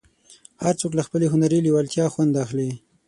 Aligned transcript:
هر 0.63 0.73
څوک 0.81 0.91
له 0.95 1.03
خپلې 1.07 1.25
هنري 1.33 1.59
لېوالتیا 1.65 2.05
خوند 2.13 2.33
اخلي. 2.43 2.69